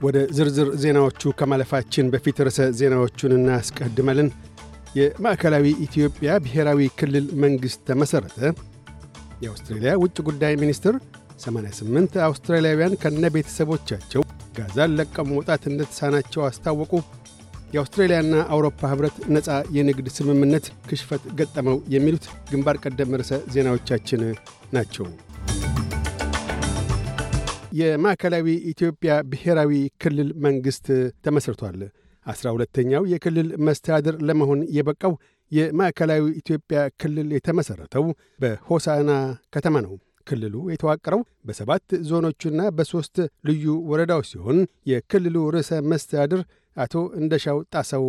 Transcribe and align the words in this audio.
ወደ 0.00 0.18
ዝርዝር 0.36 0.68
ዜናዎቹ 0.82 1.30
ከማለፋችን 1.38 2.10
በፊት 2.12 2.38
ርዕሰ 2.46 2.66
ዜናዎቹን 2.80 3.32
እናስቀድመልን። 3.38 4.28
የማዕከላዊ 4.98 5.66
ኢትዮጵያ 5.86 6.30
ብሔራዊ 6.44 6.80
ክልል 6.98 7.26
መንግሥት 7.42 7.80
ተመሠረተ። 7.88 8.38
የአውስትሬልያ 9.42 9.92
ውጭ 10.02 10.16
ጉዳይ 10.28 10.54
ሚኒስትር 10.62 10.94
88 11.42 12.16
አውስትራሊያውያን 12.28 12.98
ከነ 13.02 13.24
ቤተሰቦቻቸው 13.34 14.22
ጋዛን 14.56 14.94
ለቀው 14.98 15.26
መውጣት 15.32 15.64
እንደተሳናቸው 15.70 16.42
አስታወቁ። 16.48 16.92
የአውስትሬልያና 17.74 18.34
አውሮፓ 18.52 18.80
ኅብረት 18.90 19.16
ነፃ 19.34 19.48
የንግድ 19.76 20.06
ስምምነት 20.16 20.66
ክሽፈት 20.88 21.24
ገጠመው። 21.38 21.78
የሚሉት 21.94 22.26
ግንባር 22.50 22.78
ቀደም 22.84 23.16
ርዕሰ 23.20 23.34
ዜናዎቻችን 23.54 24.22
ናቸው። 24.72 25.06
የማዕከላዊ 27.72 28.46
ኢትዮጵያ 28.70 29.12
ብሔራዊ 29.30 29.72
ክልል 30.02 30.28
መንግሥት 30.44 30.86
ተመሥርቷል። 31.24 31.80
ዐሥራ 32.26 32.46
ሁለተኛው 32.54 33.02
የክልል 33.12 33.48
መስተዳድር 33.66 34.16
ለመሆን 34.28 34.60
የበቃው 34.76 35.12
የማዕከላዊ 35.52 36.24
ኢትዮጵያ 36.40 36.78
ክልል 37.00 37.28
የተመሠረተው 37.36 38.04
በሆሳዕና 38.42 39.12
ከተማ 39.54 39.76
ነው። 39.86 39.94
ክልሉ 40.26 40.54
የተዋቀረው 40.72 41.20
በሰባት 41.48 41.86
ዞኖቹና 42.08 42.62
በሦስት 42.78 43.16
ልዩ 43.48 43.66
ወረዳዎች 43.90 44.26
ሲሆን 44.32 44.58
የክልሉ 44.90 45.36
ርዕሰ 45.54 45.80
መስተዳድር 45.90 46.40
አቶ 46.76 46.94
እንደሻው 47.20 47.58
ጣሰው 47.72 48.04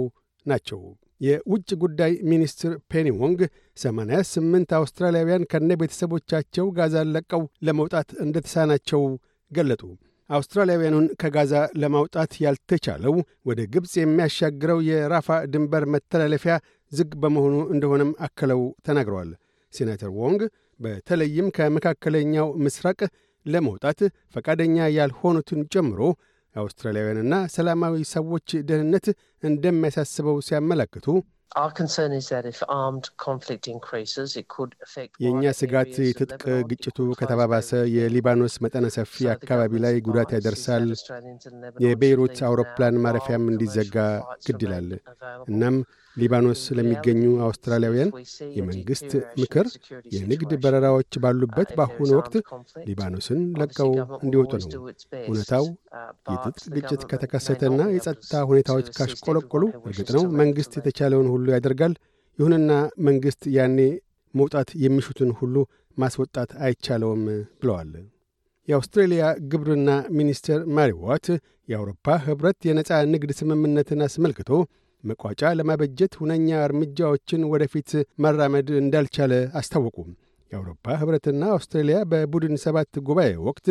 ናቸው። 0.46 0.82
የውጭ 1.22 1.70
ጉዳይ 1.82 2.12
ሚኒስትር 2.32 2.74
ፔኒ 2.92 3.08
ዎንግ 3.20 3.40
88 3.78 4.76
አውስትራሊያውያን 4.78 5.48
ከነ 5.52 5.72
ቤተሰቦቻቸው 5.82 6.68
ጋዛን 6.78 7.10
ለቀው 7.16 7.42
ለመውጣት 7.68 8.10
እንደተሳናቸው 8.26 9.02
ገለጡ። 9.52 9.82
አውስትራሊያውያኑን 10.30 11.06
ከጋዛ 11.22 11.54
ለማውጣት 11.82 12.32
ያልተቻለው 12.44 13.16
ወደ 13.50 13.60
ግብፅ 13.74 13.94
የሚያሻግረው 14.00 14.80
የራፋ 14.90 15.38
ድንበር 15.54 15.84
መተላለፊያ 15.94 16.56
ዝግ 16.92 17.12
በመሆኑ 17.22 17.56
እንደሆነም 17.74 18.12
አክለው 18.26 18.62
ተናግረዋል። 18.88 19.32
ሴናተር 19.74 20.12
ዎንግ 20.20 20.42
በተለይም 20.80 21.48
ከመካከለኛው 21.58 22.48
ምስራቅ 22.66 23.00
ለመውጣት 23.46 24.00
ፈቃደኛ 24.36 24.78
ያልሆኑትን 24.98 25.62
ጨምሮ 25.74 26.00
አውስትራሊያውያንና 26.56 27.36
ሰላማዊ 27.56 27.96
ሰዎች 28.14 28.50
ደህንነት 28.70 29.06
እንደሚያሳስበው 29.44 30.38
ሲያመለክቱ 30.48 31.08
የእኛ 35.20 35.44
ስጋት 35.60 35.94
የትጥቅ 36.02 36.42
ግጭቱ 36.70 36.98
ከተባባሰ 37.20 37.70
የሊባኖስ 37.96 38.56
መጠነ 38.66 38.88
ሰፊ 38.96 39.28
አካባቢ 39.34 39.82
ላይ 39.86 39.96
ጉዳት 40.08 40.32
ያደርሳል። 40.38 40.86
የቤይሩት 41.86 42.38
አውሮፕላን 42.50 43.02
ማረፊያም 43.06 43.50
እንዲዘጋ 43.54 43.96
ግድ 44.48 44.64
ይላል። 44.68 44.90
እናም 45.50 45.78
ሊባኖስ 46.20 46.62
ለሚገኙ 46.78 47.22
አውስትራሊያውያን 47.46 48.12
የመንግሥት 48.58 49.12
ምክር 49.40 49.68
የንግድ 50.14 50.52
በረራዎች 50.64 51.20
ባሉበት 51.24 51.72
በአሁኑ 51.78 52.10
ወቅት 52.20 52.36
ሊባኖስን 52.88 53.42
ለቀው 53.60 53.92
እንዲወጡ 54.20 54.52
ነው። 54.64 54.84
እውነታው 55.24 55.66
የትጥቅ 56.32 56.66
ግጭት 56.78 57.04
ከተከሰተና 57.12 57.82
የጸጥታ 57.96 58.44
ሁኔታዎች 58.50 58.90
ካሽቆለቆሉ 58.98 59.64
እርግጥ 59.84 60.10
ነው 60.18 60.26
መንግሥት 60.40 60.76
የተቻለውን 60.80 61.30
ሁሉ 61.34 61.48
ያደርጋል። 61.56 61.96
ይሁንና 62.40 62.72
መንግሥት 63.06 63.44
ያኔ 63.56 63.80
መውጣት 64.34 64.70
የሚሹትን 64.82 65.32
ሁሉ 65.40 65.56
ማስወጣት 65.98 66.52
አይቻለውም 66.66 67.24
ብለዋል። 67.60 67.92
የአውስትሬልያ 68.68 69.24
ግብርና 69.52 69.90
ሚኒስትር 70.18 70.60
ማሪ 70.76 70.92
ዋት 71.04 71.28
የአውሮፓ 71.70 72.06
ኅብረት 72.26 72.58
የነፃ 72.68 73.00
ንግድ 73.12 73.32
ስምምነትን 73.40 74.04
አስመልክቶ 74.06 74.50
መቋጫ 75.04 75.52
ለማበጀት 75.58 76.14
ሁነኛ 76.20 76.50
እርምጃዎችን 76.66 77.42
ወደፊት 77.52 77.92
መራመድ 78.24 78.70
እንዳልቻለ 78.82 79.34
አስታወቁ። 79.60 79.98
የአውሮፓ 80.52 80.86
ኅብረትና 80.98 81.44
አውስትሬልያ 81.56 81.98
በቡድን 82.12 82.56
ሰባት 82.64 82.94
ጉባኤ 83.08 83.32
ወቅት 83.48 83.68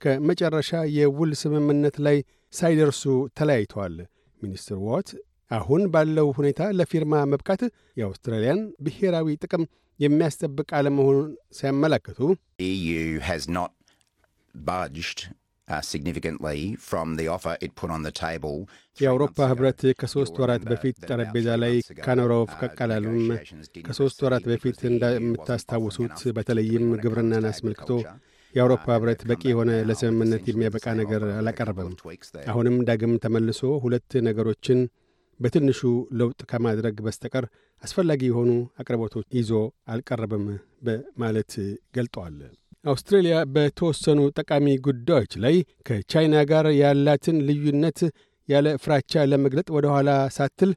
ከመጨረሻ 0.00 0.70
የውል 0.96 1.32
ስምምነት 1.42 1.96
ላይ 2.06 2.16
ሳይደርሱ 2.52 3.02
ተለያይተዋል። 3.38 3.96
ሚኒስትር 4.40 4.78
ዋት 4.86 5.10
አሁን 5.50 5.82
ባለው 5.94 6.28
ሁኔታ 6.36 6.62
ለፊርማ 6.78 7.14
መብቃት 7.32 7.62
የአውስትራሊያን 7.98 8.60
ብሔራዊ 8.84 9.36
ጥቅም 9.42 9.64
የሚያስጠብቅ 10.00 10.68
አለመሆኑን 10.78 11.28
ሲያመላክቱ 11.56 12.20
የአውሮፓ 18.98 19.36
ኅብረት 19.48 19.80
ከሦስት 20.00 20.36
ወራት 20.42 20.64
በፊት 20.70 20.96
ጠረጴዛ 21.08 21.48
ላይ 21.62 21.74
ካኖረው 22.00 22.42
ፈቀቅ 22.52 22.78
አላሉም። 22.86 23.20
ከሦስት 23.86 24.20
ወራት 24.26 24.46
በፊት 24.50 24.80
እንደምታስታውሱት 24.90 26.18
በተለይም 26.38 26.86
ግብርናን 27.04 27.48
አስመልክቶ 27.50 27.90
የአውሮፓ 28.54 28.86
ኅብረት 28.94 29.20
በቂ 29.28 29.42
የሆነ 29.50 29.70
ለስምምነት 29.88 30.46
የሚያበቃ 30.48 30.86
ነገር 30.98 31.22
አላቀረበም። 31.36 31.92
አሁንም 32.46 32.76
ዳግም 32.88 33.14
ተመልሶ 33.22 33.62
ሁለት 33.84 34.12
ነገሮችን 34.26 34.80
በትንሹ 35.40 35.80
ለውጥ 36.18 36.40
ከማድረግ 36.50 36.96
በስተቀር 37.06 37.44
አስፈላጊ 37.82 38.22
የሆኑ 38.28 38.50
አቅርቦቶች 38.80 39.26
ይዞ 39.38 39.52
አልቀረበም 39.88 40.44
በማለት 40.86 41.54
ገልጠዋል። 41.96 42.36
አውስትሬልያ 42.84 43.36
በተወሰኑ 43.54 44.20
ጠቃሚ 44.38 44.66
ጉዳዮች 44.86 45.32
ላይ 45.44 45.56
ከቻይና 45.88 46.36
ጋር 46.50 46.66
ያላትን 46.80 47.36
ልዩነት 47.48 48.00
ያለ 48.48 48.68
ፍራቻ 48.84 49.22
ለመግለጥ 49.32 49.68
ወደ 49.76 49.86
ኋላ 49.94 50.10
ሳትል 50.36 50.70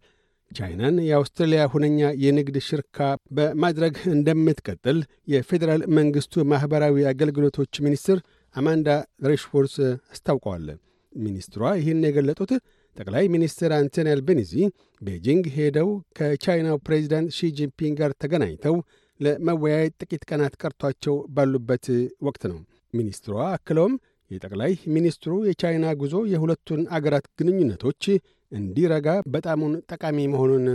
ቻይናን 0.52 0.98
የአውስትሬልያ 1.08 1.62
ሁነኛ 1.74 2.10
የንግድ 2.24 2.58
ሽርካ 2.66 2.98
በማድረግ 3.38 3.96
እንደምትቀጥል 4.14 4.98
የፌዴራል 5.34 5.82
መንግሥቱ 5.98 6.44
ማኅበራዊ 6.52 7.06
አገልግሎቶች 7.12 7.74
ሚኒስትር 7.86 8.20
አማንዳ 8.56 8.90
ሪሽወርዝ 9.30 9.76
አስታውቀዋል። 10.14 10.68
ሚኒስትሯ 11.14 11.64
ይህን 11.80 12.06
የገለጡት 12.08 12.52
ጠቅላይ 12.96 13.26
ሚኒስትር 13.34 13.72
አንቶኒ 13.78 14.08
አልቤኒዚ 14.14 14.54
ቤጂንግ 15.02 15.46
ሄደው 15.56 15.90
ከቻይናው 16.18 16.78
ፕሬዚዳንት 16.86 17.30
ሺጂንፒንግ 17.38 17.96
ጋር 18.02 18.12
ተገናኝተው 18.24 18.76
ለመወያየት 19.20 19.96
ጥቂት 20.02 20.24
ቀናት 20.30 20.54
ቀርቷቸው 20.62 21.16
ባሉበት 21.36 21.86
ወቅት 22.28 22.44
ነው። 22.52 22.60
ሚኒስትሯ 22.94 23.36
አክለውም 23.50 23.96
የጠቅላይ 24.32 24.74
ሚኒስትሩ 24.96 25.34
የቻይና 25.48 25.88
ጉዞ 26.02 26.16
የሁለቱን 26.32 26.82
አገራት 26.98 27.26
ግንኙነቶች 27.40 28.04
እንዲረጋ 28.52 29.08
በጣሙን 29.34 29.74
ጠቃሚ 29.92 30.18
መሆኑን 30.34 30.66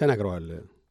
ተናግረዋል። 0.00 0.46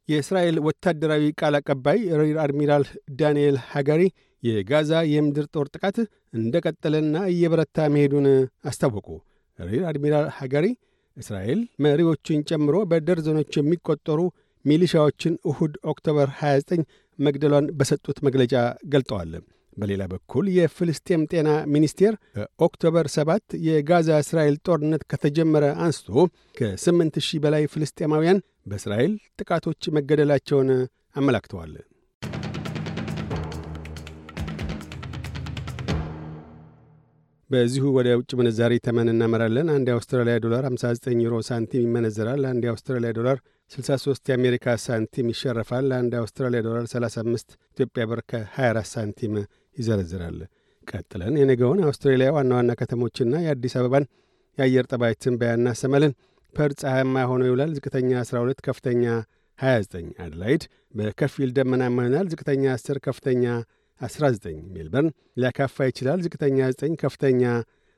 የእስራኤል 0.08 0.56
ወታደራዊ 0.66 1.24
ቃል 1.40 1.54
አቀባይ 1.58 1.98
Rear 2.20 2.38
Admiral 2.44 2.84
ዳንኤል 3.20 3.56
ሃጋሪ 3.72 4.02
የጋዛ 4.42 4.92
የምድር 5.12 5.46
ጦር 5.54 5.66
ጥቃት 5.74 5.96
እንደ 6.38 6.54
ቀጠለና 6.64 7.16
እየበረታ 7.32 7.88
መሄዱን 7.94 8.26
አስታወቁ። 8.70 9.08
Rear 9.58 9.82
Admiral 9.90 10.26
ሃጋሪ 10.38 10.66
እስራኤል 11.16 11.60
መሪዎችን 11.84 12.44
ጨምሮ 12.50 12.76
በደርዘኖች 12.90 13.52
የሚቆጠሩ 13.58 14.20
ሚሊሻዎችን 14.64 15.34
እሁድ 15.50 15.74
ኦክቶበር 15.92 16.28
29 16.38 16.84
መግደሏን 17.18 17.66
በሰጡት 17.78 18.18
መግለጫ 18.26 18.54
ገልጠዋል። 18.92 19.32
በሌላ 19.76 20.02
በኩል 20.12 20.46
የፍልስጤም 20.56 21.22
ጤና 21.32 21.50
ሚኒስቴር 21.74 22.14
ከኦክቶበር 22.36 23.06
7 23.14 23.56
የጋዛ 23.66 24.18
እስራኤል 24.24 24.56
ጦርነት 24.66 25.02
ከተጀመረ 25.12 25.66
አንስቶ 25.84 26.08
ከ8 26.58 27.20
ሺህ 27.26 27.40
በላይ 27.44 27.64
ፍልስጤማውያን 27.74 28.40
በእስራኤል 28.70 29.12
ጥቃቶች 29.40 29.90
መገደላቸውን 29.98 30.70
አመላክተዋል። 31.16 31.72
በዚሁ 37.50 37.84
ወደ 37.96 38.08
ውጭ 38.18 38.30
ምንዛሪ 38.38 38.72
ተመን 38.84 39.08
እናመራለን። 39.12 39.68
አንድ 39.74 39.86
የአውስትራሊያ 39.90 40.34
ዶላር 40.44 40.64
59 40.68 41.22
ዩሮ 41.24 41.36
ሳንቲም 41.48 41.84
ይመነዘራል። 41.86 42.42
አንድ 42.50 42.62
የአውስትራሊያ 42.66 43.10
ዶላር 43.16 43.38
63 43.70 44.30
የአሜሪካ 44.30 44.74
ሳንቲም 44.84 45.30
ይሸረፋል። 45.32 45.88
አንድ 45.98 46.12
የአውስትራሊያ 46.16 46.60
ዶላር 46.66 46.84
35 46.92 47.56
ኢትዮጵያ 47.72 48.04
ብር 48.10 48.20
ከ24 48.30 48.90
ሳንቲም 48.92 49.34
ይዘረዝራል። 49.76 50.38
ቀጥለን 50.88 51.34
የነገውን 51.40 51.80
የአውስትሬሊያ 51.82 52.28
ዋና 52.36 52.52
ዋና 52.58 52.72
ከተሞችና 52.80 53.42
የአዲስ 53.44 53.74
አበባን 53.80 54.06
የአየር 54.58 54.86
ጠባይ 54.92 55.14
ትንበያ 55.22 55.50
እናሰማለን። 55.58 56.14
ፐርዝ 56.54 56.78
ፀሐያማ 56.82 57.26
ሆኖ 57.30 57.42
ይውላል። 57.48 57.72
ዝቅተኛ 57.76 58.10
12፣ 58.24 58.64
ከፍተኛ 58.66 59.04
29። 59.58 60.08
አድላይድ 60.24 60.62
በከፊል 60.94 61.50
ደመናማ 61.58 61.98
ይሆናል። 62.02 62.26
ዝቅተኛ 62.32 62.64
10፣ 62.76 62.98
ከፍተኛ 63.06 63.44
19። 64.00 64.44
ሜልበርን 64.74 65.08
ሊያካፋ 65.36 65.86
ይችላል። 65.90 66.18
ዝቅተኛ 66.24 66.58
9፣ 66.74 66.94
ከፍተኛ 67.02 67.42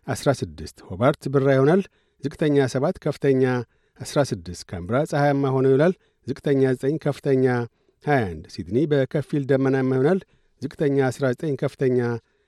16። 0.06 0.82
ሆባርት 0.88 1.22
ብራ 1.34 1.48
ይሆናል። 1.52 1.82
ዝቅተኛ 2.22 2.56
7፣ 2.68 2.98
ከፍተኛ 2.98 3.42
16። 3.98 4.64
ካንብራ 4.70 4.96
ፀሐያማ 5.10 5.44
ሆኖ 5.54 5.66
ይውላል። 5.68 5.94
ዝቅተኛ 6.26 6.62
9፣ 6.76 6.98
ከፍተኛ 6.98 7.44
21። 8.04 8.50
ሲድኒ 8.54 8.76
በከፊል 8.92 9.42
ደመናማ 9.50 9.90
ይሆናል። 9.94 10.20
ዝቅተኛ 10.62 10.98
19፣ 11.10 11.54
ከፍተኛ 11.62 11.98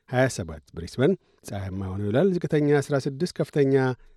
27። 0.09 0.65
ብሪስበን 0.77 1.13
ፀሐያማ 1.49 1.81
ሆኖ 1.93 2.01
ይውላል። 2.07 2.29
ዝቅተኛ 2.37 2.69
16፣ 2.83 3.33
ከፍተኛ 3.39 3.75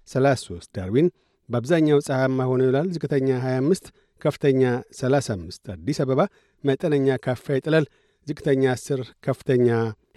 33 0.07 0.69
ዳርዊን 0.75 1.07
በአብዛኛው 1.49 1.99
ፀሐያማ 2.07 2.39
ሆኖ 2.49 2.61
ይውላል። 2.65 2.87
ዝቅተኛ 2.95 3.29
25 3.43 3.85
ከፍተኛ 4.21 4.61
35 4.99 5.71
አዲስ 5.73 5.97
አበባ 6.03 6.21
መጠነኛ 6.63 7.17
ካፋ 7.25 7.45
ይጥላል። 7.57 7.85
ዝቅተኛ 8.27 8.63
10 8.73 9.03
ከፍተኛ 9.25 9.67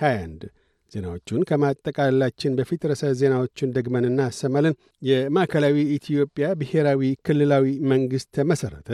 21 0.00 0.44
ዜናዎቹን 0.92 1.42
ከማጠቃለላችን 1.48 2.54
በፊት 2.58 2.82
ርዕሰ 2.90 3.10
ዜናዎቹን 3.20 3.72
ደግመን 3.76 4.08
እናሰማለን። 4.08 4.74
የማዕከላዊ 5.08 5.76
ኢትዮጵያ 5.96 6.46
ብሔራዊ 6.60 7.10
ክልላዊ 7.26 7.66
መንግሥት 7.92 8.28
ተመሠረተ። 8.38 8.90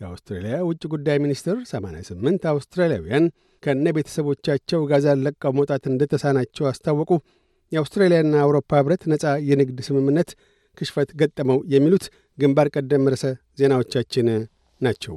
የአውስትራሊያ 0.00 0.56
ውጭ 0.68 0.82
ጉዳይ 0.92 1.18
ሚኒስትር 1.24 1.56
88 1.70 2.48
አውስትራሊያውያን 2.52 3.26
ከነ 3.62 3.86
ቤተሰቦቻቸው 3.96 4.80
ጋዛን 4.90 5.22
ለቀው 5.26 5.52
መውጣት 5.58 5.84
እንደተሳናቸው 5.90 6.66
አስታወቁ። 6.70 7.10
የአውስትራሊያና 7.72 8.34
አውሮፓ 8.44 8.70
ኅብረት 8.80 9.04
ነፃ 9.12 9.34
የንግድ 9.48 9.78
ስምምነት 9.88 10.30
ክሽፈት 10.78 11.10
ገጠመው። 11.20 11.60
የሚሉት 11.74 12.04
ግንባር 12.38 12.68
ቀደም 12.76 13.08
ርዕሰ 13.12 13.26
ዜናዎቻችን 13.60 14.28
ናቸው። 14.80 15.16